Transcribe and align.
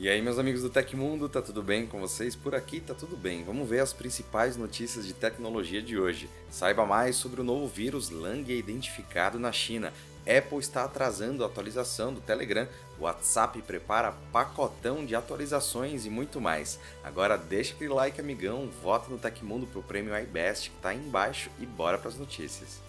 E 0.00 0.08
aí, 0.08 0.22
meus 0.22 0.38
amigos 0.38 0.62
do 0.62 0.70
Tecmundo, 0.70 1.28
tá 1.28 1.42
tudo 1.42 1.60
bem 1.60 1.84
com 1.84 1.98
vocês? 1.98 2.36
Por 2.36 2.54
aqui 2.54 2.78
tá 2.78 2.94
tudo 2.94 3.16
bem. 3.16 3.42
Vamos 3.42 3.68
ver 3.68 3.80
as 3.80 3.92
principais 3.92 4.56
notícias 4.56 5.04
de 5.04 5.12
tecnologia 5.12 5.82
de 5.82 5.98
hoje. 5.98 6.30
Saiba 6.48 6.86
mais 6.86 7.16
sobre 7.16 7.40
o 7.40 7.44
novo 7.44 7.66
vírus 7.66 8.08
Lang 8.08 8.48
identificado 8.48 9.40
na 9.40 9.50
China. 9.50 9.92
Apple 10.20 10.60
está 10.60 10.84
atrasando 10.84 11.42
a 11.42 11.48
atualização 11.48 12.14
do 12.14 12.20
Telegram, 12.20 12.68
WhatsApp 13.00 13.60
prepara 13.62 14.14
pacotão 14.30 15.04
de 15.04 15.16
atualizações 15.16 16.06
e 16.06 16.10
muito 16.10 16.40
mais. 16.40 16.78
Agora 17.02 17.36
deixa 17.36 17.74
aquele 17.74 17.92
like, 17.92 18.20
amigão, 18.20 18.68
vota 18.80 19.10
no 19.10 19.18
Tecmundo 19.18 19.66
pro 19.66 19.82
prêmio 19.82 20.16
iBest 20.16 20.70
que 20.70 20.76
tá 20.76 20.90
aí 20.90 20.98
embaixo 20.98 21.50
e 21.58 21.66
bora 21.66 21.98
para 21.98 22.10
as 22.10 22.16
notícias. 22.16 22.80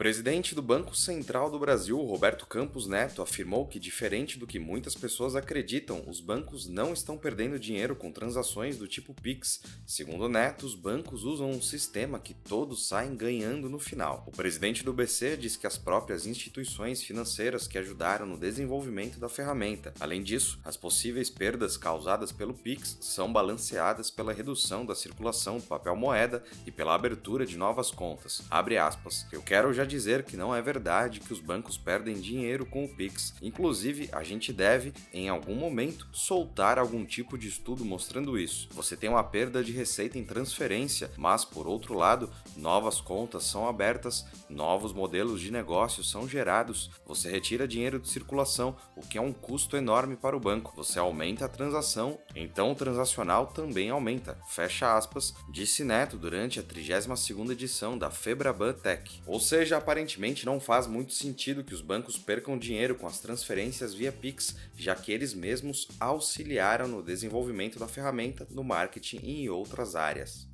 Presidente 0.00 0.54
do 0.54 0.62
Banco 0.62 0.96
Central 0.96 1.50
do 1.50 1.58
Brasil, 1.58 1.98
Roberto 1.98 2.46
Campos 2.46 2.86
Neto, 2.86 3.20
afirmou 3.20 3.66
que, 3.66 3.78
diferente 3.78 4.38
do 4.38 4.46
que 4.46 4.58
muitas 4.58 4.94
pessoas 4.94 5.36
acreditam, 5.36 6.02
os 6.06 6.20
bancos 6.20 6.66
não 6.66 6.94
estão 6.94 7.18
perdendo 7.18 7.58
dinheiro 7.58 7.94
com 7.94 8.10
transações 8.10 8.78
do 8.78 8.88
tipo 8.88 9.12
Pix. 9.12 9.60
Segundo 9.86 10.26
Neto, 10.26 10.64
os 10.64 10.74
bancos 10.74 11.24
usam 11.24 11.50
um 11.50 11.60
sistema 11.60 12.18
que 12.18 12.32
todos 12.32 12.88
saem 12.88 13.14
ganhando 13.14 13.68
no 13.68 13.78
final. 13.78 14.24
O 14.26 14.30
presidente 14.30 14.82
do 14.82 14.90
BC 14.90 15.36
diz 15.36 15.54
que 15.54 15.66
as 15.66 15.76
próprias 15.76 16.24
instituições 16.24 17.02
financeiras 17.02 17.68
que 17.68 17.76
ajudaram 17.76 18.24
no 18.24 18.38
desenvolvimento 18.38 19.20
da 19.20 19.28
ferramenta. 19.28 19.92
Além 20.00 20.22
disso, 20.22 20.58
as 20.64 20.78
possíveis 20.78 21.28
perdas 21.28 21.76
causadas 21.76 22.32
pelo 22.32 22.54
Pix 22.54 22.96
são 23.02 23.30
balanceadas 23.30 24.10
pela 24.10 24.32
redução 24.32 24.86
da 24.86 24.94
circulação 24.94 25.58
do 25.58 25.64
papel 25.64 25.94
moeda 25.94 26.42
e 26.64 26.70
pela 26.70 26.94
abertura 26.94 27.44
de 27.44 27.58
novas 27.58 27.90
contas. 27.90 28.40
Abre 28.50 28.78
aspas. 28.78 29.26
Eu 29.30 29.42
quero 29.42 29.74
já 29.74 29.89
dizer 29.90 30.22
que 30.22 30.36
não 30.36 30.54
é 30.54 30.62
verdade 30.62 31.20
que 31.20 31.32
os 31.32 31.40
bancos 31.40 31.76
perdem 31.76 32.14
dinheiro 32.14 32.64
com 32.64 32.84
o 32.84 32.88
Pix. 32.88 33.34
Inclusive, 33.42 34.08
a 34.12 34.22
gente 34.22 34.52
deve, 34.52 34.94
em 35.12 35.28
algum 35.28 35.54
momento, 35.54 36.06
soltar 36.12 36.78
algum 36.78 37.04
tipo 37.04 37.36
de 37.36 37.48
estudo 37.48 37.84
mostrando 37.84 38.38
isso. 38.38 38.68
Você 38.72 38.96
tem 38.96 39.10
uma 39.10 39.24
perda 39.24 39.62
de 39.62 39.72
receita 39.72 40.18
em 40.18 40.24
transferência, 40.24 41.10
mas 41.16 41.44
por 41.44 41.66
outro 41.66 41.94
lado, 41.94 42.30
novas 42.56 43.00
contas 43.00 43.44
são 43.44 43.68
abertas, 43.68 44.24
novos 44.48 44.92
modelos 44.92 45.40
de 45.40 45.50
negócio 45.50 46.04
são 46.04 46.28
gerados, 46.28 46.90
você 47.04 47.30
retira 47.30 47.66
dinheiro 47.66 47.98
de 47.98 48.08
circulação, 48.08 48.76
o 48.96 49.00
que 49.00 49.18
é 49.18 49.20
um 49.20 49.32
custo 49.32 49.76
enorme 49.76 50.16
para 50.16 50.36
o 50.36 50.40
banco. 50.40 50.72
Você 50.76 50.98
aumenta 50.98 51.44
a 51.44 51.48
transação, 51.48 52.18
então 52.34 52.72
o 52.72 52.76
transacional 52.76 53.46
também 53.48 53.90
aumenta. 53.90 54.38
Fecha 54.48 54.96
aspas, 54.96 55.34
disse 55.50 55.82
Neto 55.82 56.16
durante 56.16 56.60
a 56.60 56.62
32ª 56.62 57.50
edição 57.50 57.98
da 57.98 58.10
Febraban 58.10 58.72
Tech. 58.72 59.22
Ou 59.26 59.40
seja, 59.40 59.79
aparentemente 59.80 60.46
não 60.46 60.60
faz 60.60 60.86
muito 60.86 61.12
sentido 61.12 61.64
que 61.64 61.74
os 61.74 61.80
bancos 61.80 62.16
percam 62.16 62.56
dinheiro 62.56 62.94
com 62.94 63.06
as 63.06 63.20
transferências 63.20 63.92
via 63.92 64.12
Pix, 64.12 64.54
já 64.76 64.94
que 64.94 65.10
eles 65.10 65.34
mesmos 65.34 65.88
auxiliaram 65.98 66.86
no 66.86 67.02
desenvolvimento 67.02 67.78
da 67.78 67.88
ferramenta, 67.88 68.46
no 68.50 68.62
marketing 68.62 69.20
e 69.22 69.42
em 69.42 69.48
outras 69.48 69.96
áreas. 69.96 70.46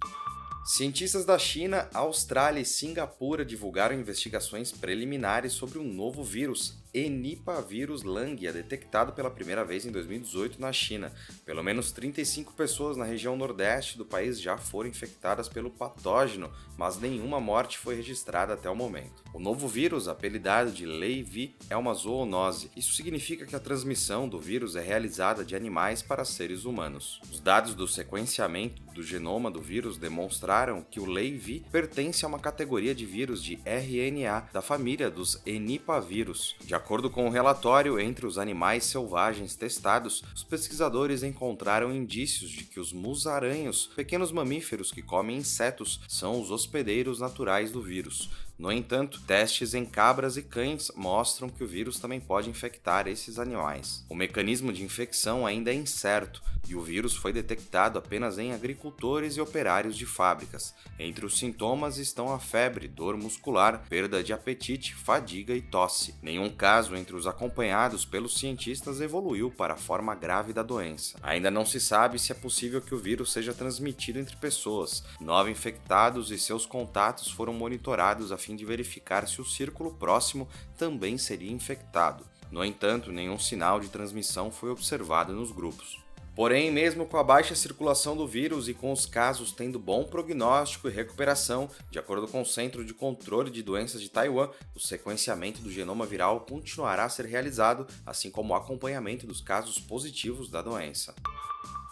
Cientistas 0.67 1.25
da 1.25 1.39
China, 1.39 1.89
Austrália 1.95 2.61
e 2.61 2.65
Singapura 2.65 3.45
divulgaram 3.45 3.95
investigações 3.95 4.73
preliminares 4.73 5.53
sobre 5.53 5.79
um 5.79 5.85
novo 5.85 6.25
vírus, 6.25 6.75
Enipavírus 6.97 8.03
Langia, 8.03 8.51
detectado 8.51 9.13
pela 9.13 9.31
primeira 9.31 9.63
vez 9.63 9.85
em 9.85 9.91
2018 9.91 10.59
na 10.59 10.73
China. 10.73 11.13
Pelo 11.45 11.63
menos 11.63 11.93
35 11.93 12.55
pessoas 12.55 12.97
na 12.97 13.05
região 13.05 13.37
nordeste 13.37 13.99
do 13.99 14.07
país 14.07 14.41
já 14.41 14.57
foram 14.57 14.89
infectadas 14.89 15.47
pelo 15.47 15.69
patógeno, 15.69 16.51
mas 16.79 16.99
nenhuma 16.99 17.39
morte 17.39 17.77
foi 17.77 17.97
registrada 17.97 18.55
até 18.55 18.71
o 18.71 18.75
momento. 18.75 19.23
O 19.35 19.39
novo 19.39 19.69
vírus, 19.69 20.09
apelidado 20.09 20.71
de 20.71 20.87
Leivi, 20.87 21.55
é 21.69 21.77
uma 21.77 21.93
zoonose. 21.93 22.71
Isso 22.75 22.95
significa 22.95 23.45
que 23.45 23.55
a 23.55 23.61
transmissão 23.61 24.27
do 24.27 24.39
vírus 24.39 24.75
é 24.75 24.81
realizada 24.81 25.45
de 25.45 25.55
animais 25.55 26.01
para 26.01 26.25
seres 26.25 26.65
humanos. 26.65 27.21
Os 27.31 27.41
dados 27.41 27.75
do 27.75 27.87
sequenciamento 27.87 28.86
do 28.97 29.03
genoma 29.03 29.51
do 29.51 29.61
vírus 29.61 29.99
demonstraram 29.99 30.83
que 30.91 30.99
o 30.99 31.05
Leivi 31.05 31.63
pertence 31.71 32.25
a 32.25 32.29
uma 32.29 32.39
categoria 32.39 32.95
de 32.95 33.05
vírus 33.05 33.45
de 33.45 33.59
RNA 33.67 34.49
da 34.55 34.63
família 34.63 35.11
dos 35.11 35.39
Enipavírus. 35.45 36.57
De 36.65 36.75
acordo 36.75 37.11
com 37.11 37.25
o 37.25 37.27
um 37.27 37.31
relatório, 37.31 38.01
entre 38.01 38.27
os 38.27 38.39
animais 38.39 38.85
selvagens 38.85 39.55
testados, 39.55 40.25
os 40.35 40.43
pesquisadores 40.43 41.23
encontraram 41.23 41.95
indícios 41.95 42.51
de 42.51 42.65
que 42.65 42.81
os 42.81 42.91
musaranhos, 42.91 43.91
pequenos 43.95 44.33
mamíferos 44.33 44.91
que 44.91 45.03
comem 45.03 45.37
insetos, 45.37 46.01
são 46.09 46.41
os 46.41 46.51
hospedeiros 46.51 47.21
naturais 47.21 47.71
do 47.71 47.83
vírus. 47.83 48.31
No 48.59 48.73
entanto, 48.73 49.21
testes 49.21 49.75
em 49.75 49.85
cabras 49.85 50.37
e 50.37 50.43
cães 50.43 50.91
mostram 50.97 51.49
que 51.49 51.63
o 51.63 51.67
vírus 51.67 51.99
também 51.99 52.19
pode 52.19 52.49
infectar 52.49 53.07
esses 53.07 53.39
animais. 53.39 54.05
O 54.09 54.15
mecanismo 54.15 54.73
de 54.73 54.83
infecção 54.83 55.47
ainda 55.47 55.71
é 55.71 55.75
incerto 55.75 56.43
e 56.69 56.75
o 56.75 56.81
vírus 56.81 57.15
foi 57.15 57.33
detectado 57.33 57.99
apenas 57.99 58.39
em 58.39 58.53
agricultores 58.53 59.37
e 59.37 59.41
operários 59.41 59.97
de 59.97 60.07
fábricas. 60.07 60.75
Entre 60.99 61.25
os 61.25 61.39
sintomas 61.39 61.99
estão 61.99 62.33
a 62.33 62.39
febre, 62.39 62.89
dor 62.89 63.17
muscular, 63.17 63.85
perda 63.89 64.23
de 64.23 64.33
apetite, 64.33 64.95
fadiga 64.95 65.55
e 65.55 65.63
tosse. 65.63 66.15
Nenhum 66.23 66.51
caso 66.51 66.97
entre 66.97 67.15
os 67.15 67.27
acompanhados 67.27 68.05
pelos 68.05 68.39
cientistas 68.39 69.01
evoluiu 69.01 69.51
para 69.51 69.75
a 69.75 69.79
forma 69.79 70.15
grave 70.15 70.53
da 70.53 70.63
doença. 70.63 71.19
Ainda 71.23 71.51
não 71.51 71.65
se 71.65 71.79
sabe 71.79 72.19
se 72.19 72.33
é 72.33 72.35
possível 72.35 72.81
que 72.81 72.95
o 72.95 72.99
vírus 72.99 73.33
seja 73.33 73.53
transmitido 73.53 74.19
entre 74.19 74.37
pessoas. 74.37 75.05
Nove 75.21 75.51
infectados 75.51 76.31
e 76.31 76.39
seus 76.39 76.67
contatos 76.67 77.31
foram 77.31 77.53
monitorados 77.53 78.33
a 78.33 78.39
fim 78.47 78.55
de 78.55 78.65
verificar 78.65 79.27
se 79.27 79.41
o 79.41 79.45
círculo 79.45 79.93
próximo 79.95 80.49
também 80.79 81.19
seria 81.19 81.51
infectado. 81.51 82.25
No 82.51 82.65
entanto, 82.65 83.11
nenhum 83.11 83.39
sinal 83.39 83.81
de 83.81 83.89
transmissão 83.89 84.53
foi 84.53 84.71
observado 84.71 85.33
nos 85.33 85.51
grupos. 85.51 85.99
Porém, 86.37 86.71
mesmo 86.71 87.07
com 87.07 87.17
a 87.17 87.25
baixa 87.25 87.55
circulação 87.55 88.15
do 88.15 88.29
vírus 88.29 88.69
e 88.69 88.75
com 88.75 88.93
os 88.93 89.07
casos 89.07 89.53
tendo 89.53 89.79
bom 89.79 90.05
prognóstico 90.05 90.87
e 90.87 90.93
recuperação, 90.93 91.69
de 91.91 91.99
acordo 91.99 92.29
com 92.29 92.43
o 92.43 92.47
Centro 92.47 92.85
de 92.85 92.93
Controle 92.95 93.51
de 93.51 93.63
Doenças 93.63 94.03
de 94.03 94.11
Taiwan, 94.11 94.51
o 94.75 94.79
sequenciamento 94.79 95.61
do 95.63 95.73
genoma 95.73 96.05
viral 96.07 96.41
continuará 96.41 97.05
a 97.05 97.09
ser 97.09 97.25
realizado, 97.25 97.87
assim 98.05 98.31
como 98.31 98.53
o 98.53 98.57
acompanhamento 98.57 99.27
dos 99.27 99.41
casos 99.41 99.81
positivos 99.81 100.51
da 100.51 100.61
doença. 100.61 101.15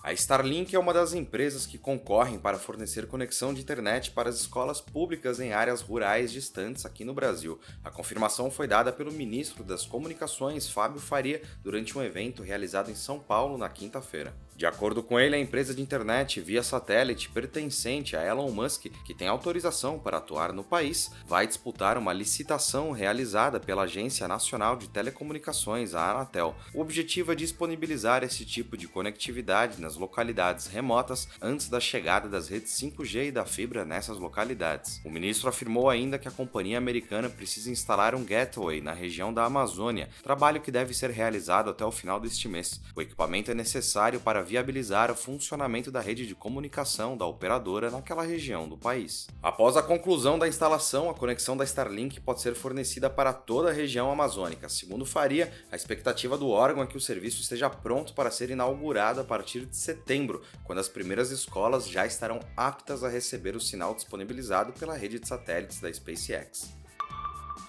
A 0.05 0.13
Starlink 0.13 0.77
é 0.77 0.79
uma 0.79 0.93
das 0.93 1.15
empresas 1.15 1.65
que 1.65 1.79
concorrem 1.79 2.39
para 2.39 2.59
fornecer 2.59 3.07
conexão 3.07 3.55
de 3.55 3.63
internet 3.63 4.11
para 4.11 4.29
as 4.29 4.37
escolas 4.37 4.79
públicas 4.79 5.41
em 5.41 5.55
áreas 5.55 5.81
rurais 5.81 6.31
distantes 6.31 6.85
aqui 6.85 7.07
no 7.07 7.15
Brasil. 7.15 7.59
A 7.83 7.91
confirmação 7.91 8.51
foi 8.51 8.69
dada 8.69 8.93
pelo 8.93 9.11
ministro 9.11 9.65
das 9.65 9.87
Comunicações, 9.87 10.69
Fábio 10.69 11.01
Faria, 11.01 11.41
durante 11.63 11.97
um 11.97 12.03
evento 12.03 12.43
realizado 12.43 12.91
em 12.91 12.95
São 12.95 13.19
Paulo 13.19 13.57
na 13.57 13.71
quinta-feira. 13.71 14.37
De 14.57 14.67
acordo 14.67 15.03
com 15.03 15.19
ele, 15.19 15.35
a 15.35 15.39
empresa 15.39 15.75
de 15.75 15.83
internet 15.83 16.41
via 16.41 16.63
satélite 16.63 17.29
pertencente 17.29 18.17
a 18.17 18.25
Elon 18.25 18.53
Musk, 18.53 18.87
que 19.05 19.13
tem 19.13 19.27
autorização 19.27 19.99
para 19.99 20.19
atuar 20.19 20.53
no 20.53 20.63
país, 20.63 21.11
vai 21.27 21.45
disputar 21.45 21.99
uma 21.99 22.13
licitação 22.13 22.93
realizada 22.93 23.59
pela 23.59 23.83
Agência 23.83 24.29
Nacional 24.29 24.77
de 24.77 24.89
Telecomunicações, 24.89 25.93
a 25.93 26.09
Anatel. 26.09 26.55
O 26.73 26.81
objetivo 26.81 27.33
é 27.33 27.35
disponibilizar 27.35 28.23
esse 28.23 28.45
tipo 28.45 28.77
de 28.77 28.87
conectividade 28.87 29.81
nas 29.81 29.97
localidades 29.97 30.69
remotas 30.69 31.29
antes 31.43 31.69
da 31.69 31.81
chegada 31.81 32.29
das 32.29 32.49
redes 32.49 32.73
5G 32.81 33.27
e 33.27 33.33
da 33.33 33.45
fibra 33.45 33.85
nessas 33.85 34.19
localidades. 34.19 35.01
O 35.05 35.11
ministro 35.11 35.49
afirmou 35.49 35.91
ainda 35.91 36.17
que 36.17 36.29
a 36.29 36.31
companhia 36.33 36.79
americana 36.79 37.29
precisa 37.29 37.71
instalar 37.71 38.15
um 38.15 38.25
gateway 38.25 38.81
na 38.81 38.93
região 38.93 39.35
da 39.35 39.45
Amazônia, 39.45 40.09
trabalho 40.23 40.61
que 40.61 40.71
deve 40.71 40.95
ser 40.95 41.11
realizado 41.11 41.71
até 41.71 41.85
o 41.85 41.91
final 41.91 42.21
deste 42.21 42.47
mês. 42.47 42.81
O 42.95 43.03
equipamento 43.03 43.51
é 43.51 43.55
necessário 43.55 44.21
para 44.21 44.44
viabilizar 44.45 45.11
o 45.11 45.17
funcionamento 45.17 45.91
da 45.91 46.01
rede 46.01 46.27
de 46.27 46.35
comunicação 46.35 47.17
da 47.17 47.27
operadora 47.27 47.91
naquela 47.91 48.23
região 48.23 48.69
do 48.69 48.79
país. 48.79 49.27
Após 49.43 49.77
a 49.77 49.83
conclusão 49.83 50.39
da 50.39 50.47
instalação, 50.47 51.11
a 51.11 51.15
conexão 51.15 51.57
da 51.57 51.65
Starlink 51.65 52.21
pode 52.21 52.41
ser 52.41 52.55
fornecida 52.55 53.11
para 53.11 53.33
toda 53.33 53.71
a 53.71 53.73
região 53.73 54.11
amazônica. 54.13 54.69
Segundo 54.69 55.05
Faria, 55.05 55.53
a 55.73 55.77
expectativa 55.77 56.39
do 56.39 56.49
órgão 56.49 56.83
é 56.83 56.87
que 56.87 56.97
o 56.97 57.01
serviço 57.01 57.41
esteja 57.41 57.69
pronto 57.69 58.15
para 58.15 58.31
ser 58.31 58.51
inaugurado 58.51 59.21
a 59.21 59.25
partir 59.25 59.67
de 59.67 59.77
setembro, 59.77 60.43
quando 60.63 60.79
as 60.79 60.89
primeiras 60.89 61.31
escolas 61.31 61.89
já 61.89 62.07
estarão 62.07 62.39
aptas 62.57 63.03
a 63.03 63.09
receber 63.09 63.57
o 63.57 63.61
sinal 63.61 63.95
disponibilizado 63.95 64.73
pela 64.75 64.97
rede 64.97 65.19
de 65.19 65.27
satélites 65.27 65.81
da 65.81 65.93
SpaceX. 65.93 66.84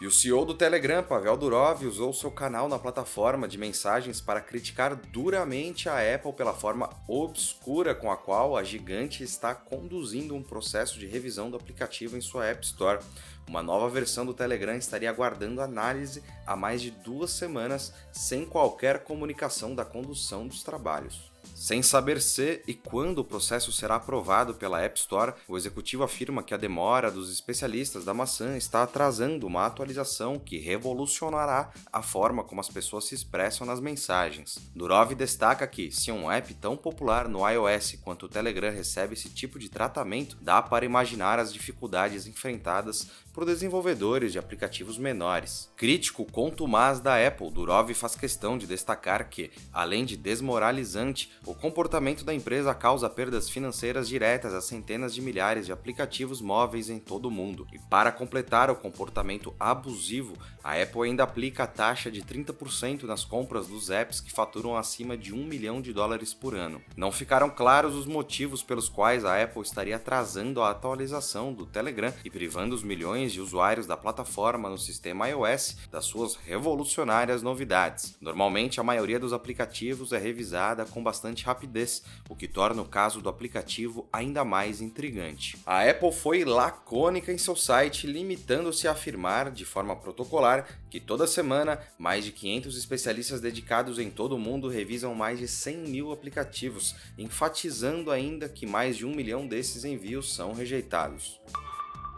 E 0.02 0.06
o 0.06 0.12
CEO 0.12 0.44
do 0.44 0.54
Telegram, 0.54 1.02
Pavel 1.02 1.38
Durov, 1.38 1.86
usou 1.86 2.12
seu 2.12 2.30
canal 2.30 2.68
na 2.68 2.78
plataforma 2.78 3.48
de 3.48 3.58
mensagens 3.58 4.20
para 4.20 4.42
criticar 4.42 4.94
duramente 4.94 5.88
a 5.88 5.96
Apple 6.14 6.34
pela 6.34 6.54
forma 6.54 6.90
obscura 7.08 7.96
com 7.96 8.12
a 8.12 8.18
qual 8.18 8.58
a 8.58 8.64
gigante 8.64 9.24
está 9.24 9.56
conduzindo 9.56 10.36
um 10.36 10.44
processo 10.44 11.00
de 11.00 11.06
revisão 11.06 11.50
do 11.50 11.56
aplicativo 11.56 12.18
em 12.18 12.22
sua 12.22 12.46
App 12.46 12.66
Store. 12.66 13.00
Uma 13.48 13.64
nova 13.64 13.88
versão 13.90 14.26
do 14.26 14.34
Telegram 14.34 14.76
estaria 14.76 15.10
aguardando 15.10 15.62
análise 15.62 16.22
há 16.46 16.58
mais 16.58 16.82
de 16.82 16.92
duas 16.92 17.32
semanas, 17.32 17.94
sem 18.12 18.46
qualquer 18.46 19.06
comunicação 19.06 19.74
da 19.74 19.86
condução 19.86 20.46
dos 20.46 20.62
trabalhos. 20.62 21.35
Sem 21.54 21.82
saber 21.82 22.22
se 22.22 22.62
e 22.68 22.74
quando 22.74 23.20
o 23.20 23.24
processo 23.24 23.72
será 23.72 23.96
aprovado 23.96 24.54
pela 24.54 24.82
App 24.82 25.00
Store, 25.00 25.34
o 25.48 25.58
executivo 25.58 26.04
afirma 26.04 26.44
que 26.44 26.54
a 26.54 26.58
demora 26.58 27.12
dos 27.12 27.32
especialistas 27.32 28.06
da 28.06 28.14
maçã 28.14 28.58
está 28.58 28.84
atrasando 28.84 29.48
uma 29.48 29.66
atualização 29.66 30.40
que 30.40 30.58
revolucionará 30.58 31.72
a 31.92 32.02
forma 32.02 32.44
como 32.44 32.62
as 32.62 32.70
pessoas 32.70 33.06
se 33.06 33.16
expressam 33.16 33.66
nas 33.66 33.80
mensagens. 33.80 34.58
Durov 34.76 35.14
destaca 35.14 35.66
que, 35.68 35.92
se 35.92 36.12
um 36.12 36.32
app 36.32 36.54
tão 36.56 36.76
popular 36.76 37.28
no 37.28 37.48
iOS 37.48 37.98
quanto 38.04 38.26
o 38.26 38.30
Telegram 38.30 38.72
recebe 38.72 39.14
esse 39.14 39.30
tipo 39.30 39.60
de 39.60 39.70
tratamento, 39.70 40.38
dá 40.42 40.62
para 40.62 40.86
imaginar 40.86 41.40
as 41.40 41.52
dificuldades 41.52 42.28
enfrentadas 42.28 43.08
por 43.34 43.46
desenvolvedores 43.46 44.32
de 44.32 44.40
aplicativos 44.40 44.98
menores. 44.98 45.70
Crítico 45.76 46.24
contumaz 46.32 47.02
da 47.02 47.16
Apple, 47.28 47.52
Durov 47.52 47.94
faz 47.94 48.16
questão 48.16 48.58
de 48.58 48.66
destacar 48.66 49.30
que, 49.30 49.52
além 49.74 50.06
de 50.06 50.16
desmoralizante, 50.16 51.30
o 51.46 51.54
comportamento 51.54 52.24
da 52.24 52.34
empresa 52.34 52.74
causa 52.74 53.10
perdas 53.10 53.50
financeiras 53.50 54.08
diretas 54.08 54.54
a 54.54 54.62
centenas 54.62 55.14
de 55.14 55.22
milhares 55.22 55.66
de 55.66 55.72
aplicativos 55.72 56.42
móveis 56.42 56.90
em 56.90 57.00
todo 57.00 57.26
o 57.26 57.32
mundo. 57.32 57.68
E 57.74 57.80
para 57.80 58.12
completar 58.12 58.70
o 58.70 58.76
comportamento 58.76 59.54
abusivo, 59.60 60.38
a 60.64 60.82
Apple 60.82 61.04
ainda 61.04 61.24
aplica 61.24 61.64
a 61.64 61.68
taxa 61.68 62.10
de 62.10 62.22
30% 62.22 63.04
nas 63.04 63.24
compras 63.24 63.68
dos 63.68 63.90
apps 63.90 64.20
que 64.20 64.32
faturam 64.32 64.76
acima 64.76 65.18
de 65.18 65.34
1 65.34 65.46
milhão 65.46 65.82
de 65.82 65.94
dólares 65.94 66.34
por 66.34 66.56
ano. 66.56 66.82
Não 66.98 67.12
ficaram 67.12 67.50
claros 67.50 67.96
os 67.96 68.06
motivos 68.06 68.64
pelos 68.64 68.90
quais 68.90 69.24
a 69.26 69.42
Apple 69.42 69.62
estaria 69.62 69.96
atrasando 69.96 70.62
a 70.62 70.72
atualização 70.72 71.54
do 71.54 71.66
Telegram 71.66 72.14
e 72.24 72.30
privando 72.30 72.74
os 72.74 72.84
milhões 72.84 73.32
de 73.32 73.42
usuários 73.42 73.86
da 73.86 73.98
plataforma 73.98 74.70
no 74.70 74.78
sistema 74.78 75.30
iOS 75.30 75.78
das 75.92 76.06
suas 76.06 76.36
revolucionárias 76.36 77.42
novidades. 77.42 78.16
Normalmente, 78.20 78.80
a 78.80 78.84
maioria 78.84 79.20
dos 79.20 79.34
aplicativos 79.34 80.12
é 80.12 80.18
revisada 80.18 80.86
com 80.86 81.04
bastante 81.04 81.25
rapidez, 81.44 82.04
o 82.30 82.36
que 82.36 82.48
torna 82.48 82.82
o 82.82 82.88
caso 82.88 83.22
do 83.22 83.30
aplicativo 83.30 84.08
ainda 84.12 84.44
mais 84.44 84.82
intrigante. 84.82 85.58
A 85.66 85.90
Apple 85.90 86.12
foi 86.12 86.44
lacônica 86.44 87.32
em 87.32 87.38
seu 87.38 87.56
site, 87.56 88.08
limitando-se 88.08 88.88
a 88.88 88.92
afirmar, 88.92 89.52
de 89.52 89.66
forma 89.66 89.96
protocolar, 89.96 90.68
que 90.90 91.00
toda 91.00 91.28
semana 91.28 91.80
mais 91.98 92.24
de 92.24 92.32
500 92.32 92.78
especialistas 92.78 93.42
dedicados 93.42 94.00
em 94.00 94.10
todo 94.10 94.36
o 94.36 94.40
mundo 94.40 94.68
revisam 94.68 95.14
mais 95.16 95.40
de 95.40 95.48
100 95.48 95.78
mil 95.78 96.12
aplicativos, 96.12 96.96
enfatizando 97.18 98.12
ainda 98.12 98.48
que 98.48 98.66
mais 98.66 98.98
de 98.98 99.06
um 99.06 99.14
milhão 99.14 99.48
desses 99.48 99.84
envios 99.86 100.34
são 100.34 100.54
rejeitados. 100.54 101.40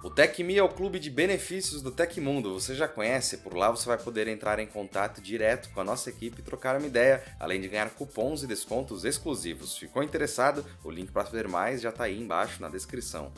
O 0.04 0.12
TecMe 0.12 0.56
é 0.56 0.64
o 0.64 0.70
clube 0.70 1.00
de 1.00 1.10
benefícios 1.10 1.82
do 1.82 1.90
Tecmundo. 1.90 2.54
Você 2.54 2.76
já 2.76 2.88
conhece? 2.88 3.38
Por 3.38 3.56
lá 3.56 3.72
você 3.72 3.88
vai 3.88 3.98
poder 3.98 4.28
entrar 4.28 4.60
em 4.60 4.68
contato 4.68 5.20
direto 5.20 5.70
com 5.74 5.82
a 5.82 5.84
nossa 5.84 6.12
equipe 6.12 6.40
e 6.40 6.44
trocar 6.44 6.78
uma 6.78 6.86
ideia, 6.86 7.24
além 7.40 7.60
de 7.60 7.68
ganhar 7.68 7.90
cupons 7.90 8.44
e 8.44 8.48
descontos 8.48 9.04
exclusivos. 9.04 9.76
Ficou 9.76 10.04
interessado? 10.04 10.64
O 10.84 10.92
link 10.92 11.12
para 11.12 11.26
saber 11.26 11.48
mais 11.48 11.82
já 11.82 11.90
está 11.90 12.04
aí 12.04 12.22
embaixo 12.22 12.62
na 12.62 12.70
descrição. 12.70 13.32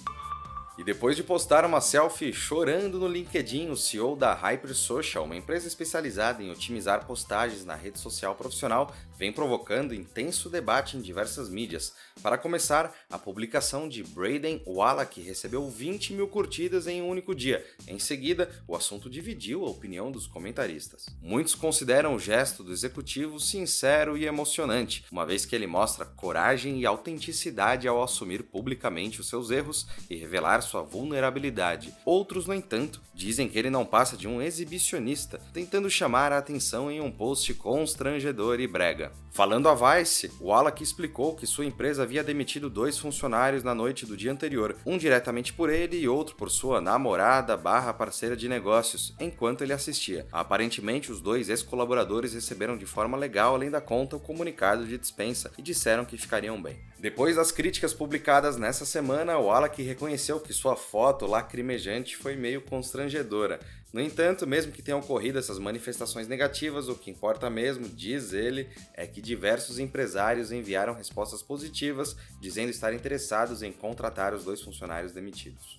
E 0.77 0.83
depois 0.83 1.15
de 1.15 1.23
postar 1.23 1.65
uma 1.65 1.81
selfie 1.81 2.31
chorando 2.31 2.99
no 2.99 3.07
LinkedIn, 3.07 3.69
o 3.69 3.75
CEO 3.75 4.15
da 4.15 4.33
Hyper 4.33 4.73
Social, 4.73 5.25
uma 5.25 5.35
empresa 5.35 5.67
especializada 5.67 6.43
em 6.43 6.51
otimizar 6.51 7.05
postagens 7.05 7.65
na 7.65 7.75
rede 7.75 7.99
social 7.99 8.33
profissional, 8.35 8.93
vem 9.19 9.33
provocando 9.33 9.93
intenso 9.93 10.49
debate 10.49 10.95
em 10.95 11.01
diversas 11.01 11.49
mídias. 11.49 11.93
Para 12.23 12.37
começar, 12.37 12.95
a 13.09 13.19
publicação 13.19 13.89
de 13.89 14.01
Braden 14.01 14.63
Wallach 14.65 15.19
recebeu 15.19 15.69
20 15.69 16.13
mil 16.13 16.27
curtidas 16.29 16.87
em 16.87 17.01
um 17.01 17.09
único 17.09 17.35
dia. 17.35 17.65
Em 17.85 17.99
seguida, 17.99 18.49
o 18.65 18.77
assunto 18.77 19.09
dividiu 19.09 19.65
a 19.65 19.69
opinião 19.69 20.09
dos 20.09 20.25
comentaristas. 20.25 21.07
Muitos 21.21 21.53
consideram 21.53 22.15
o 22.15 22.19
gesto 22.19 22.63
do 22.63 22.71
executivo 22.71 23.41
sincero 23.41 24.17
e 24.17 24.25
emocionante, 24.25 25.03
uma 25.11 25.25
vez 25.25 25.45
que 25.45 25.53
ele 25.53 25.67
mostra 25.67 26.05
coragem 26.05 26.79
e 26.79 26.85
autenticidade 26.85 27.89
ao 27.89 28.01
assumir 28.01 28.43
publicamente 28.43 29.19
os 29.19 29.27
seus 29.27 29.51
erros 29.51 29.85
e 30.09 30.15
revelar 30.15 30.61
sua 30.61 30.81
vulnerabilidade. 30.81 31.93
Outros, 32.05 32.45
no 32.45 32.53
entanto, 32.53 33.01
dizem 33.13 33.49
que 33.49 33.59
ele 33.59 33.69
não 33.69 33.85
passa 33.85 34.15
de 34.15 34.29
um 34.29 34.41
exibicionista, 34.41 35.41
tentando 35.53 35.89
chamar 35.89 36.31
a 36.31 36.37
atenção 36.37 36.89
em 36.89 37.01
um 37.01 37.11
post 37.11 37.53
constrangedor 37.55 38.61
e 38.61 38.67
brega. 38.67 39.08
Adiós. 39.09 39.28
Falando 39.31 39.69
a 39.69 39.75
Vice, 39.75 40.31
Wallach 40.41 40.83
explicou 40.83 41.35
que 41.35 41.47
sua 41.47 41.65
empresa 41.65 42.03
havia 42.03 42.23
demitido 42.23 42.69
dois 42.69 42.97
funcionários 42.97 43.63
na 43.63 43.73
noite 43.73 44.05
do 44.05 44.17
dia 44.17 44.31
anterior, 44.31 44.75
um 44.85 44.97
diretamente 44.97 45.53
por 45.53 45.69
ele 45.69 45.97
e 45.97 46.09
outro 46.09 46.35
por 46.35 46.49
sua 46.49 46.81
namorada 46.81 47.55
barra 47.55 47.93
parceira 47.93 48.35
de 48.35 48.49
negócios, 48.49 49.13
enquanto 49.19 49.63
ele 49.63 49.71
assistia. 49.71 50.27
Aparentemente, 50.31 51.11
os 51.11 51.21
dois 51.21 51.47
ex-colaboradores 51.47 52.33
receberam 52.33 52.77
de 52.77 52.85
forma 52.85 53.17
legal, 53.17 53.55
além 53.55 53.69
da 53.69 53.79
conta, 53.79 54.15
o 54.15 54.19
comunicado 54.19 54.85
de 54.85 54.97
dispensa 54.97 55.51
e 55.57 55.61
disseram 55.61 56.03
que 56.03 56.17
ficariam 56.17 56.61
bem. 56.61 56.79
Depois 56.97 57.37
das 57.37 57.51
críticas 57.51 57.93
publicadas 57.93 58.57
nessa 58.57 58.83
semana, 58.83 59.37
Wallach 59.37 59.81
reconheceu 59.81 60.39
que 60.39 60.51
sua 60.51 60.75
foto 60.75 61.25
lacrimejante 61.25 62.17
foi 62.17 62.35
meio 62.35 62.61
constrangedora. 62.61 63.59
No 63.91 64.01
entanto, 64.01 64.45
mesmo 64.45 64.71
que 64.71 64.83
tenham 64.83 64.99
ocorrido 64.99 65.39
essas 65.39 65.57
manifestações 65.57 66.27
negativas, 66.27 66.87
o 66.89 66.95
que 66.95 67.09
importa 67.09 67.49
mesmo, 67.49 67.89
diz 67.89 68.33
ele, 68.33 68.67
é 68.93 69.07
que 69.07 69.18
diversos 69.19 69.79
empresários 69.79 70.51
enviaram 70.51 70.93
respostas 70.93 71.41
positivas, 71.41 72.15
dizendo 72.39 72.69
estar 72.69 72.93
interessados 72.93 73.61
em 73.61 73.71
contratar 73.71 74.33
os 74.33 74.43
dois 74.43 74.61
funcionários 74.61 75.11
demitidos. 75.11 75.77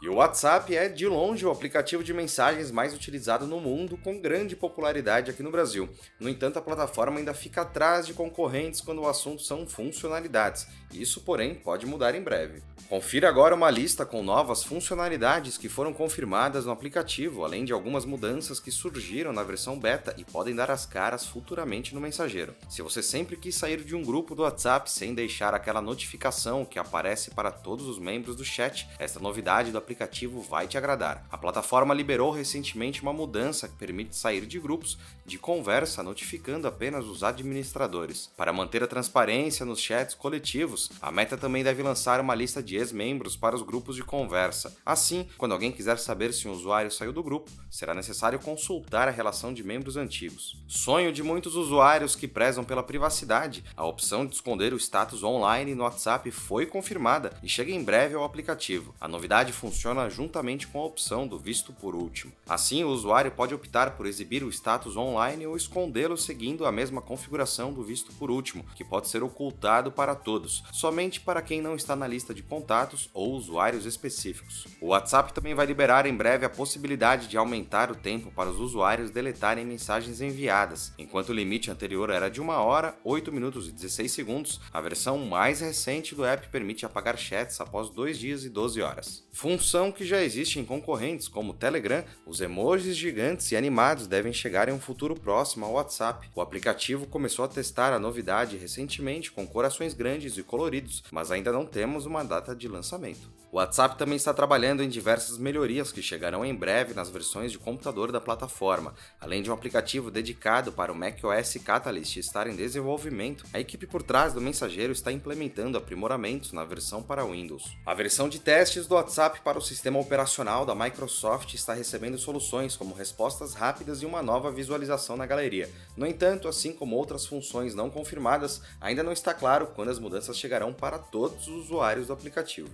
E 0.00 0.08
o 0.08 0.14
WhatsApp 0.14 0.76
é, 0.76 0.88
de 0.88 1.08
longe, 1.08 1.44
o 1.44 1.50
aplicativo 1.50 2.04
de 2.04 2.14
mensagens 2.14 2.70
mais 2.70 2.94
utilizado 2.94 3.48
no 3.48 3.58
mundo, 3.58 3.98
com 3.98 4.20
grande 4.20 4.54
popularidade 4.54 5.28
aqui 5.28 5.42
no 5.42 5.50
Brasil. 5.50 5.88
No 6.20 6.28
entanto, 6.28 6.56
a 6.56 6.62
plataforma 6.62 7.18
ainda 7.18 7.34
fica 7.34 7.62
atrás 7.62 8.06
de 8.06 8.14
concorrentes 8.14 8.80
quando 8.80 9.02
o 9.02 9.08
assunto 9.08 9.42
são 9.42 9.66
funcionalidades. 9.66 10.68
Isso, 10.92 11.22
porém, 11.22 11.54
pode 11.54 11.84
mudar 11.84 12.14
em 12.14 12.22
breve. 12.22 12.62
Confira 12.88 13.28
agora 13.28 13.54
uma 13.54 13.70
lista 13.70 14.06
com 14.06 14.22
novas 14.22 14.62
funcionalidades 14.62 15.58
que 15.58 15.68
foram 15.68 15.92
confirmadas 15.92 16.64
no 16.64 16.72
aplicativo, 16.72 17.44
além 17.44 17.64
de 17.64 17.72
algumas 17.72 18.04
mudanças 18.04 18.60
que 18.60 18.70
surgiram 18.70 19.32
na 19.32 19.42
versão 19.42 19.78
beta 19.78 20.14
e 20.16 20.24
podem 20.24 20.54
dar 20.54 20.70
as 20.70 20.86
caras 20.86 21.26
futuramente 21.26 21.94
no 21.94 22.00
mensageiro. 22.00 22.54
Se 22.68 22.80
você 22.80 23.02
sempre 23.02 23.36
quis 23.36 23.56
sair 23.56 23.82
de 23.82 23.94
um 23.94 24.02
grupo 24.02 24.34
do 24.34 24.42
WhatsApp 24.42 24.90
sem 24.90 25.12
deixar 25.12 25.54
aquela 25.54 25.82
notificação 25.82 26.64
que 26.64 26.78
aparece 26.78 27.30
para 27.32 27.50
todos 27.50 27.86
os 27.86 27.98
membros 27.98 28.36
do 28.36 28.44
chat, 28.44 28.88
esta 28.98 29.20
novidade 29.20 29.70
do 29.70 29.76
aplicativo 29.88 30.42
vai 30.42 30.68
te 30.68 30.76
agradar. 30.76 31.26
A 31.30 31.38
plataforma 31.38 31.94
liberou 31.94 32.30
recentemente 32.30 33.00
uma 33.00 33.12
mudança 33.12 33.66
que 33.66 33.74
permite 33.76 34.14
sair 34.14 34.44
de 34.44 34.60
grupos 34.60 34.98
de 35.28 35.38
conversa 35.38 36.02
notificando 36.02 36.66
apenas 36.66 37.04
os 37.04 37.22
administradores. 37.22 38.30
Para 38.36 38.52
manter 38.52 38.82
a 38.82 38.88
transparência 38.88 39.66
nos 39.66 39.78
chats 39.78 40.14
coletivos, 40.14 40.90
a 41.02 41.12
Meta 41.12 41.36
também 41.36 41.62
deve 41.62 41.82
lançar 41.82 42.18
uma 42.20 42.34
lista 42.34 42.62
de 42.62 42.76
ex-membros 42.76 43.36
para 43.36 43.54
os 43.54 43.62
grupos 43.62 43.94
de 43.94 44.02
conversa. 44.02 44.74
Assim, 44.84 45.28
quando 45.36 45.52
alguém 45.52 45.70
quiser 45.70 45.98
saber 45.98 46.32
se 46.32 46.48
um 46.48 46.52
usuário 46.52 46.90
saiu 46.90 47.12
do 47.12 47.22
grupo, 47.22 47.50
será 47.70 47.94
necessário 47.94 48.38
consultar 48.38 49.06
a 49.06 49.10
relação 49.10 49.52
de 49.52 49.62
membros 49.62 49.96
antigos. 49.98 50.56
Sonho 50.66 51.12
de 51.12 51.22
muitos 51.22 51.54
usuários 51.54 52.16
que 52.16 52.26
prezam 52.26 52.64
pela 52.64 52.82
privacidade, 52.82 53.62
a 53.76 53.84
opção 53.84 54.24
de 54.24 54.34
esconder 54.34 54.72
o 54.72 54.78
status 54.78 55.22
online 55.22 55.74
no 55.74 55.84
WhatsApp 55.84 56.30
foi 56.30 56.64
confirmada 56.64 57.38
e 57.42 57.48
chega 57.48 57.70
em 57.70 57.84
breve 57.84 58.14
ao 58.14 58.24
aplicativo. 58.24 58.94
A 58.98 59.06
novidade 59.06 59.52
funciona 59.52 60.08
juntamente 60.08 60.66
com 60.66 60.80
a 60.80 60.86
opção 60.86 61.28
do 61.28 61.38
visto 61.38 61.70
por 61.74 61.94
último. 61.94 62.32
Assim, 62.48 62.82
o 62.82 62.88
usuário 62.88 63.30
pode 63.30 63.54
optar 63.54 63.90
por 63.90 64.06
exibir 64.06 64.42
o 64.42 64.48
status 64.48 64.96
online 64.96 65.17
ou 65.46 65.56
escondê-lo 65.56 66.16
seguindo 66.16 66.64
a 66.64 66.70
mesma 66.70 67.02
configuração 67.02 67.72
do 67.72 67.82
visto 67.82 68.12
por 68.12 68.30
último, 68.30 68.64
que 68.76 68.84
pode 68.84 69.08
ser 69.08 69.22
ocultado 69.22 69.90
para 69.90 70.14
todos, 70.14 70.62
somente 70.72 71.20
para 71.20 71.42
quem 71.42 71.60
não 71.60 71.74
está 71.74 71.96
na 71.96 72.06
lista 72.06 72.32
de 72.32 72.42
contatos 72.42 73.10
ou 73.12 73.32
usuários 73.32 73.84
específicos. 73.84 74.66
O 74.80 74.88
WhatsApp 74.88 75.32
também 75.32 75.54
vai 75.54 75.66
liberar 75.66 76.06
em 76.06 76.14
breve 76.14 76.46
a 76.46 76.50
possibilidade 76.50 77.26
de 77.26 77.36
aumentar 77.36 77.90
o 77.90 77.96
tempo 77.96 78.30
para 78.30 78.48
os 78.48 78.60
usuários 78.60 79.10
deletarem 79.10 79.66
mensagens 79.66 80.20
enviadas. 80.20 80.92
Enquanto 80.96 81.30
o 81.30 81.34
limite 81.34 81.70
anterior 81.70 82.10
era 82.10 82.30
de 82.30 82.40
1 82.40 82.48
hora, 82.48 82.96
8 83.02 83.32
minutos 83.32 83.68
e 83.68 83.72
16 83.72 84.12
segundos, 84.12 84.60
a 84.72 84.80
versão 84.80 85.18
mais 85.18 85.60
recente 85.60 86.14
do 86.14 86.24
app 86.24 86.48
permite 86.48 86.86
apagar 86.86 87.18
chats 87.18 87.60
após 87.60 87.90
2 87.90 88.18
dias 88.18 88.44
e 88.44 88.48
12 88.48 88.80
horas. 88.80 89.26
Função 89.32 89.90
que 89.90 90.04
já 90.04 90.22
existe 90.22 90.58
em 90.58 90.64
concorrentes 90.64 91.28
como 91.28 91.52
o 91.52 91.54
Telegram, 91.54 92.04
os 92.26 92.40
emojis 92.40 92.96
gigantes 92.96 93.50
e 93.52 93.56
animados 93.56 94.06
devem 94.06 94.32
chegar 94.32 94.68
em 94.68 94.72
um 94.72 94.80
futuro 94.80 95.07
próximo 95.14 95.64
ao 95.64 95.72
WhatsApp. 95.72 96.28
O 96.34 96.40
aplicativo 96.40 97.06
começou 97.06 97.44
a 97.44 97.48
testar 97.48 97.92
a 97.92 97.98
novidade 97.98 98.56
recentemente 98.56 99.30
com 99.30 99.46
corações 99.46 99.94
grandes 99.94 100.36
e 100.36 100.42
coloridos, 100.42 101.02
mas 101.10 101.30
ainda 101.30 101.52
não 101.52 101.66
temos 101.66 102.06
uma 102.06 102.24
data 102.24 102.54
de 102.54 102.68
lançamento. 102.68 103.30
O 103.50 103.56
WhatsApp 103.56 103.96
também 103.96 104.16
está 104.16 104.34
trabalhando 104.34 104.82
em 104.82 104.90
diversas 104.90 105.38
melhorias 105.38 105.90
que 105.90 106.02
chegarão 106.02 106.44
em 106.44 106.54
breve 106.54 106.92
nas 106.92 107.08
versões 107.08 107.50
de 107.50 107.58
computador 107.58 108.12
da 108.12 108.20
plataforma. 108.20 108.94
Além 109.18 109.42
de 109.42 109.50
um 109.50 109.54
aplicativo 109.54 110.10
dedicado 110.10 110.70
para 110.70 110.92
o 110.92 110.94
macOS 110.94 111.54
Catalyst 111.64 112.18
estar 112.18 112.46
em 112.46 112.54
desenvolvimento, 112.54 113.46
a 113.50 113.58
equipe 113.58 113.86
por 113.86 114.02
trás 114.02 114.34
do 114.34 114.40
mensageiro 114.40 114.92
está 114.92 115.10
implementando 115.10 115.78
aprimoramentos 115.78 116.52
na 116.52 116.62
versão 116.62 117.02
para 117.02 117.24
Windows. 117.24 117.74
A 117.86 117.94
versão 117.94 118.28
de 118.28 118.38
testes 118.38 118.86
do 118.86 118.96
WhatsApp 118.96 119.40
para 119.40 119.58
o 119.58 119.62
sistema 119.62 119.98
operacional 119.98 120.66
da 120.66 120.74
Microsoft 120.74 121.54
está 121.54 121.72
recebendo 121.72 122.18
soluções 122.18 122.76
como 122.76 122.94
respostas 122.94 123.54
rápidas 123.54 124.02
e 124.02 124.06
uma 124.06 124.22
nova 124.22 124.52
visualização 124.52 125.16
na 125.16 125.24
galeria. 125.24 125.70
No 125.96 126.06
entanto, 126.06 126.48
assim 126.48 126.70
como 126.74 126.96
outras 126.96 127.24
funções 127.24 127.74
não 127.74 127.88
confirmadas, 127.88 128.60
ainda 128.78 129.02
não 129.02 129.12
está 129.12 129.32
claro 129.32 129.68
quando 129.68 129.88
as 129.88 129.98
mudanças 129.98 130.36
chegarão 130.36 130.70
para 130.74 130.98
todos 130.98 131.48
os 131.48 131.64
usuários 131.64 132.08
do 132.08 132.12
aplicativo. 132.12 132.68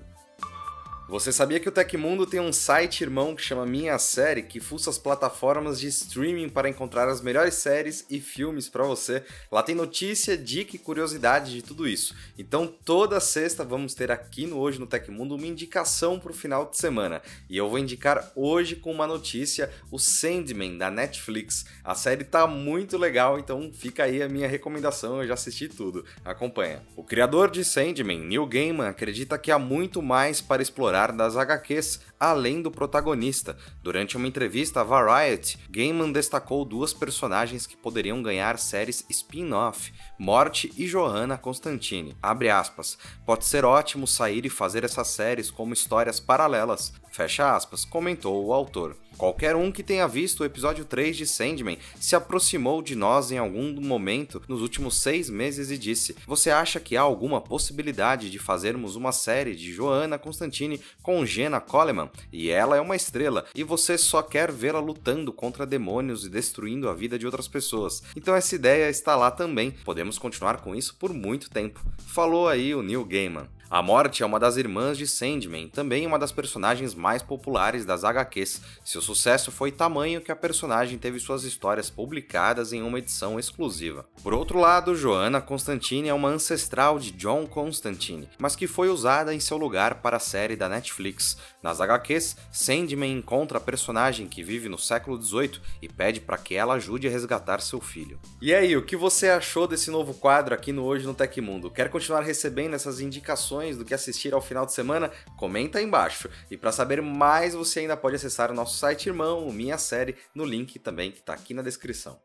Você 1.06 1.30
sabia 1.30 1.61
que 1.61 1.68
o 1.68 1.73
Tecmundo 1.73 2.25
tem 2.25 2.40
um 2.40 2.50
site 2.50 3.02
irmão 3.02 3.37
que 3.37 3.42
chama 3.42 3.66
Minha 3.66 3.99
Série, 3.99 4.42
que 4.42 4.58
fuça 4.58 4.88
as 4.88 4.96
plataformas 4.96 5.78
de 5.78 5.87
streaming 5.87 6.49
para 6.49 6.68
encontrar 6.68 7.08
as 7.08 7.20
melhores 7.20 7.54
séries 7.54 8.06
e 8.08 8.18
filmes 8.18 8.70
para 8.70 8.84
você? 8.84 9.23
Lá 9.52 9.62
tem 9.62 9.75
notícia, 9.75 10.34
dica 10.34 10.75
e 10.75 10.78
curiosidade 10.78 11.52
de 11.52 11.61
tudo 11.61 11.87
isso. 11.87 12.16
Então 12.38 12.66
toda 12.66 13.20
sexta 13.20 13.62
vamos 13.62 13.92
ter 13.92 14.11
aqui 14.11 14.46
no 14.46 14.58
Hoje 14.58 14.80
no 14.80 14.87
Tecmundo 14.87 15.37
uma 15.37 15.46
indicação 15.46 16.18
para 16.18 16.32
o 16.32 16.34
final 16.34 16.70
de 16.70 16.78
semana. 16.78 17.20
E 17.50 17.56
eu 17.58 17.68
vou 17.68 17.78
indicar 17.78 18.32
hoje 18.34 18.75
com 18.75 18.90
uma 18.90 19.06
notícia 19.06 19.70
o 19.90 19.99
Sandman 19.99 20.78
da 20.78 20.90
Netflix. 20.90 21.66
A 21.84 21.94
série 21.94 22.25
tá 22.25 22.46
muito 22.46 22.96
legal, 22.96 23.38
então 23.38 23.70
fica 23.75 24.04
aí 24.04 24.23
a 24.23 24.28
minha 24.28 24.49
recomendação, 24.49 25.20
eu 25.20 25.28
já 25.28 25.34
assisti 25.34 25.68
tudo. 25.68 26.02
Acompanha. 26.25 26.82
O 26.96 27.04
criador 27.04 27.50
de 27.50 27.62
Sandman, 27.62 28.20
Neil 28.20 28.46
Gaiman, 28.46 28.88
acredita 28.88 29.37
que 29.37 29.52
há 29.52 29.58
muito 29.58 30.00
mais 30.00 30.40
para 30.40 30.62
explorar 30.62 30.93
explorar 30.94 31.12
das 31.12 31.36
HQs, 31.36 32.00
além 32.18 32.62
do 32.62 32.70
protagonista. 32.70 33.56
Durante 33.82 34.16
uma 34.16 34.28
entrevista 34.28 34.80
à 34.80 34.84
Variety, 34.84 35.58
Gaiman 35.68 36.12
destacou 36.12 36.64
duas 36.64 36.94
personagens 36.94 37.66
que 37.66 37.76
poderiam 37.76 38.22
ganhar 38.22 38.58
séries 38.58 39.04
spin-off, 39.10 39.92
Morte 40.18 40.72
e 40.76 40.86
Johanna 40.86 41.36
Constantine. 41.36 42.16
Abre 42.22 42.48
aspas. 42.48 42.96
Pode 43.26 43.44
ser 43.44 43.64
ótimo 43.64 44.06
sair 44.06 44.46
e 44.46 44.50
fazer 44.50 44.84
essas 44.84 45.08
séries 45.08 45.50
como 45.50 45.74
histórias 45.74 46.20
paralelas. 46.20 46.92
Fecha 47.14 47.54
aspas, 47.54 47.85
comentou 47.85 48.44
o 48.44 48.52
autor. 48.52 48.97
Qualquer 49.16 49.54
um 49.54 49.71
que 49.71 49.85
tenha 49.85 50.09
visto 50.09 50.40
o 50.40 50.44
episódio 50.44 50.85
3 50.85 51.16
de 51.16 51.25
Sandman 51.25 51.78
se 52.00 52.16
aproximou 52.16 52.83
de 52.83 52.97
nós 52.97 53.30
em 53.30 53.38
algum 53.38 53.80
momento 53.80 54.42
nos 54.49 54.61
últimos 54.61 55.00
seis 55.00 55.30
meses 55.30 55.71
e 55.71 55.78
disse: 55.78 56.16
Você 56.26 56.50
acha 56.50 56.80
que 56.80 56.97
há 56.97 57.02
alguma 57.02 57.40
possibilidade 57.40 58.28
de 58.33 58.38
fazermos 58.40 58.97
uma 58.97 59.12
série 59.12 59.54
de 59.54 59.73
Joanna 59.73 60.18
Constantine 60.18 60.80
com 61.04 61.25
Jenna 61.25 61.61
Coleman? 61.61 62.11
E 62.33 62.50
ela 62.50 62.76
é 62.76 62.80
uma 62.80 62.97
estrela, 62.97 63.44
e 63.54 63.62
você 63.62 63.97
só 63.97 64.21
quer 64.21 64.50
vê-la 64.50 64.80
lutando 64.80 65.33
contra 65.33 65.64
demônios 65.64 66.26
e 66.26 66.28
destruindo 66.28 66.88
a 66.88 66.94
vida 66.94 67.16
de 67.16 67.26
outras 67.26 67.47
pessoas. 67.47 68.02
Então 68.16 68.35
essa 68.35 68.56
ideia 68.56 68.90
está 68.90 69.14
lá 69.14 69.30
também. 69.30 69.71
Podemos 69.71 70.18
continuar 70.18 70.56
com 70.56 70.75
isso 70.75 70.97
por 70.97 71.14
muito 71.14 71.49
tempo. 71.49 71.80
Falou 72.09 72.49
aí 72.49 72.75
o 72.75 72.83
Neil 72.83 73.04
Gaiman. 73.04 73.47
A 73.75 73.83
Morte 73.83 74.23
é 74.23 74.26
uma 74.26 74.38
das 74.38 74.56
irmãs 74.56 74.97
de 74.97 75.04
Sandman, 75.04 75.68
também 75.68 76.06
uma 76.06 76.16
das 76.16 76.30
personagens 76.30 76.94
mais 77.04 77.23
populares 77.23 77.84
das 77.84 78.02
HQs. 78.02 78.62
Seu 78.82 79.02
sucesso 79.02 79.52
foi 79.52 79.70
tamanho 79.70 80.23
que 80.23 80.32
a 80.32 80.37
personagem 80.37 80.96
teve 80.96 81.20
suas 81.20 81.44
histórias 81.44 81.90
publicadas 81.90 82.73
em 82.73 82.80
uma 82.80 82.99
edição 82.99 83.38
exclusiva. 83.38 84.06
Por 84.23 84.32
outro 84.32 84.58
lado, 84.58 84.96
Joanna 84.96 85.38
Constantine 85.38 86.08
é 86.08 86.14
uma 86.14 86.30
ancestral 86.30 86.99
de 86.99 87.11
John 87.11 87.46
Constantine, 87.46 88.26
mas 88.38 88.56
que 88.56 88.66
foi 88.66 88.88
usada 88.88 89.34
em 89.34 89.38
seu 89.38 89.58
lugar 89.58 89.96
para 89.96 90.16
a 90.16 90.20
série 90.20 90.56
da 90.56 90.66
Netflix. 90.66 91.37
Nas 91.62 91.78
HQs, 91.78 92.37
Sandman 92.50 93.18
encontra 93.18 93.58
a 93.58 93.61
personagem 93.61 94.26
que 94.26 94.42
vive 94.42 94.70
no 94.70 94.78
século 94.78 95.20
XVIII 95.20 95.61
e 95.82 95.88
pede 95.88 96.20
para 96.20 96.38
que 96.38 96.54
ela 96.54 96.75
ajude 96.75 97.06
a 97.06 97.11
resgatar 97.11 97.61
seu 97.61 97.82
filho. 97.82 98.18
E 98.40 98.54
aí, 98.54 98.75
o 98.76 98.84
que 98.84 98.96
você 98.96 99.28
achou 99.28 99.66
desse 99.66 99.90
novo 99.90 100.14
quadro 100.14 100.54
aqui 100.54 100.73
no 100.73 100.84
Hoje 100.84 101.06
no 101.06 101.12
Tecmundo? 101.12 101.70
Quer 101.70 101.90
continuar 101.90 102.23
recebendo 102.23 102.73
essas 102.73 102.99
indicações? 103.00 103.75
do 103.76 103.84
que 103.84 103.94
assistir 103.94 104.34
ao 104.34 104.40
final 104.40 104.66
de 104.66 104.73
semana? 104.73 105.11
Comenta 105.37 105.78
aí 105.78 105.84
embaixo. 105.84 106.28
E 106.50 106.56
para 106.56 106.73
saber 106.73 106.93
mais, 107.02 107.54
você 107.54 107.80
ainda 107.80 107.96
pode 107.96 108.16
acessar 108.16 108.50
o 108.50 108.54
nosso 108.54 108.78
site 108.78 109.08
irmão, 109.08 109.50
Minha 109.50 109.78
Série, 109.78 110.16
no 110.34 110.44
link 110.44 110.78
também 110.78 111.10
que 111.10 111.18
está 111.18 111.34
aqui 111.34 111.54
na 111.54 111.62
descrição. 111.62 112.18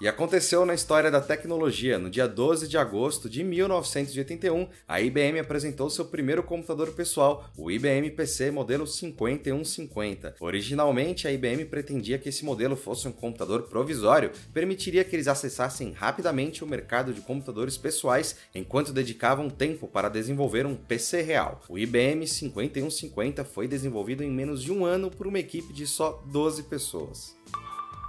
E 0.00 0.06
aconteceu 0.06 0.64
na 0.64 0.74
história 0.74 1.10
da 1.10 1.20
tecnologia. 1.20 1.98
No 1.98 2.08
dia 2.08 2.28
12 2.28 2.68
de 2.68 2.78
agosto 2.78 3.28
de 3.28 3.42
1981, 3.42 4.68
a 4.86 5.00
IBM 5.00 5.40
apresentou 5.40 5.90
seu 5.90 6.04
primeiro 6.04 6.40
computador 6.40 6.92
pessoal, 6.92 7.50
o 7.56 7.68
IBM 7.68 8.08
PC 8.12 8.52
modelo 8.52 8.86
5150. 8.86 10.36
Originalmente, 10.38 11.26
a 11.26 11.32
IBM 11.32 11.64
pretendia 11.64 12.16
que 12.16 12.28
esse 12.28 12.44
modelo 12.44 12.76
fosse 12.76 13.08
um 13.08 13.12
computador 13.12 13.62
provisório, 13.62 14.30
permitiria 14.54 15.02
que 15.02 15.16
eles 15.16 15.26
acessassem 15.26 15.90
rapidamente 15.90 16.62
o 16.62 16.66
mercado 16.68 17.12
de 17.12 17.20
computadores 17.20 17.76
pessoais 17.76 18.36
enquanto 18.54 18.92
dedicavam 18.92 19.50
tempo 19.50 19.88
para 19.88 20.08
desenvolver 20.08 20.64
um 20.64 20.76
PC 20.76 21.22
real. 21.22 21.60
O 21.68 21.76
IBM 21.76 22.24
5150 22.24 23.44
foi 23.44 23.66
desenvolvido 23.66 24.22
em 24.22 24.30
menos 24.30 24.62
de 24.62 24.70
um 24.70 24.84
ano 24.84 25.10
por 25.10 25.26
uma 25.26 25.40
equipe 25.40 25.72
de 25.72 25.88
só 25.88 26.22
12 26.30 26.62
pessoas. 26.62 27.36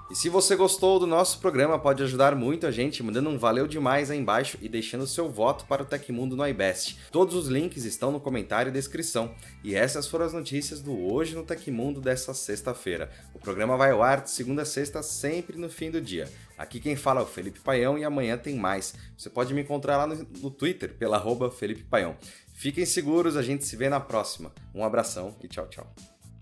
E 0.09 0.15
se 0.15 0.27
você 0.27 0.55
gostou 0.55 0.99
do 0.99 1.05
nosso 1.05 1.37
programa, 1.37 1.77
pode 1.77 2.01
ajudar 2.01 2.35
muito 2.35 2.65
a 2.65 2.71
gente 2.71 3.03
mandando 3.03 3.29
um 3.29 3.37
valeu 3.37 3.67
demais 3.67 4.09
aí 4.09 4.17
embaixo 4.17 4.57
e 4.59 4.67
deixando 4.67 5.05
seu 5.05 5.29
voto 5.29 5.65
para 5.65 5.83
o 5.83 5.85
Tecmundo 5.85 6.35
no 6.35 6.47
iBest. 6.47 6.97
Todos 7.11 7.35
os 7.35 7.47
links 7.47 7.85
estão 7.85 8.11
no 8.11 8.19
comentário 8.19 8.71
e 8.71 8.73
descrição. 8.73 9.35
E 9.63 9.75
essas 9.75 10.07
foram 10.07 10.25
as 10.25 10.33
notícias 10.33 10.81
do 10.81 10.97
Hoje 10.99 11.35
no 11.35 11.43
Tecmundo 11.43 12.01
dessa 12.01 12.33
sexta-feira. 12.33 13.11
O 13.35 13.39
programa 13.39 13.77
vai 13.77 13.91
ao 13.91 14.01
ar 14.01 14.21
de 14.21 14.31
segunda 14.31 14.63
a 14.63 14.65
sexta, 14.65 15.03
sempre 15.03 15.59
no 15.59 15.69
fim 15.69 15.91
do 15.91 16.01
dia. 16.01 16.27
Aqui 16.57 16.79
quem 16.79 16.95
fala 16.95 17.21
é 17.21 17.23
o 17.23 17.27
Felipe 17.27 17.59
Paião 17.59 17.95
e 17.95 18.03
amanhã 18.03 18.35
tem 18.35 18.55
mais. 18.55 18.95
Você 19.15 19.29
pode 19.29 19.53
me 19.53 19.61
encontrar 19.61 19.95
lá 19.97 20.07
no, 20.07 20.27
no 20.41 20.49
Twitter, 20.49 20.91
pela 20.95 21.17
arroba 21.17 21.51
Felipe 21.51 21.83
Paião. 21.83 22.17
Fiquem 22.55 22.83
seguros, 22.83 23.37
a 23.37 23.43
gente 23.43 23.63
se 23.63 23.75
vê 23.75 23.87
na 23.89 23.99
próxima. 23.99 24.51
Um 24.73 24.83
abração 24.83 25.37
e 25.43 25.47
tchau, 25.47 25.67
tchau. 25.67 26.18